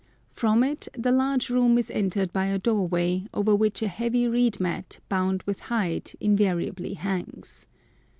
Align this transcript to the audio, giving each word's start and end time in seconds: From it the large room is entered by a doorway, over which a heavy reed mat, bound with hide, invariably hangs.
From 0.31 0.63
it 0.63 0.87
the 0.93 1.11
large 1.11 1.51
room 1.51 1.77
is 1.77 1.91
entered 1.91 2.33
by 2.33 2.47
a 2.47 2.57
doorway, 2.57 3.27
over 3.35 3.55
which 3.55 3.83
a 3.83 3.87
heavy 3.87 4.27
reed 4.27 4.59
mat, 4.59 4.97
bound 5.09 5.43
with 5.43 5.59
hide, 5.69 6.13
invariably 6.19 6.95
hangs. 6.95 7.67